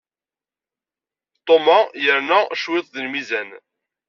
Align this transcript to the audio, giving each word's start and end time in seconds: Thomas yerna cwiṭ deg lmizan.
Thomas 1.45 1.85
yerna 2.03 2.39
cwiṭ 2.61 2.87
deg 2.93 3.03
lmizan. 3.05 3.49